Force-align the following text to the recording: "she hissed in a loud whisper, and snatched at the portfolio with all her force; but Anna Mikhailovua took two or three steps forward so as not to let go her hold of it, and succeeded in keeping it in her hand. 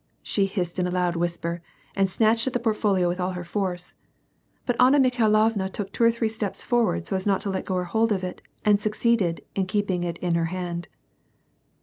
"she 0.33 0.47
hissed 0.47 0.79
in 0.79 0.87
a 0.87 0.89
loud 0.89 1.15
whisper, 1.15 1.61
and 1.95 2.09
snatched 2.09 2.47
at 2.47 2.53
the 2.53 2.59
portfolio 2.59 3.07
with 3.07 3.19
all 3.19 3.33
her 3.33 3.43
force; 3.43 3.93
but 4.65 4.75
Anna 4.81 4.99
Mikhailovua 4.99 5.69
took 5.71 5.93
two 5.93 6.03
or 6.03 6.09
three 6.09 6.27
steps 6.27 6.63
forward 6.63 7.05
so 7.05 7.15
as 7.15 7.27
not 7.27 7.39
to 7.41 7.51
let 7.51 7.65
go 7.65 7.75
her 7.75 7.83
hold 7.85 8.11
of 8.11 8.23
it, 8.23 8.41
and 8.65 8.81
succeeded 8.81 9.45
in 9.53 9.67
keeping 9.67 10.03
it 10.03 10.17
in 10.17 10.33
her 10.33 10.45
hand. 10.45 10.87